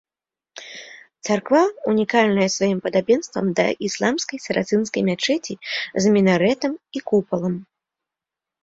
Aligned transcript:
Царква 1.29 1.61
ўнікальная 1.91 2.47
сваім 2.55 2.79
падабенствам 2.85 3.45
да 3.61 3.67
ісламскай 3.89 4.39
сарацынскай 4.47 5.01
мячэці 5.11 5.53
з 6.01 6.05
мінарэтам 6.19 6.73
і 6.99 7.09
купалам. 7.13 7.55